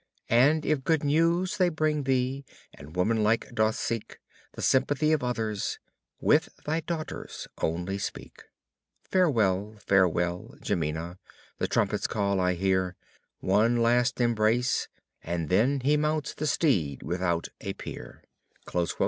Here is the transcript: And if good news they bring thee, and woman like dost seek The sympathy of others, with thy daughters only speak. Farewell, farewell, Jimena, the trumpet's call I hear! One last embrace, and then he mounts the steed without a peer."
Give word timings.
And 0.31 0.65
if 0.65 0.83
good 0.83 1.03
news 1.03 1.57
they 1.57 1.69
bring 1.69 2.05
thee, 2.05 2.43
and 2.73 2.95
woman 2.95 3.21
like 3.21 3.53
dost 3.53 3.79
seek 3.79 4.17
The 4.53 4.63
sympathy 4.63 5.11
of 5.13 5.23
others, 5.23 5.77
with 6.19 6.49
thy 6.65 6.79
daughters 6.79 7.47
only 7.59 7.99
speak. 7.99 8.45
Farewell, 9.03 9.75
farewell, 9.77 10.55
Jimena, 10.59 11.19
the 11.59 11.67
trumpet's 11.67 12.07
call 12.07 12.39
I 12.39 12.53
hear! 12.55 12.95
One 13.41 13.77
last 13.77 14.19
embrace, 14.19 14.87
and 15.23 15.49
then 15.49 15.81
he 15.81 15.97
mounts 15.97 16.33
the 16.33 16.47
steed 16.47 17.03
without 17.03 17.49
a 17.59 17.73
peer." 17.73 18.23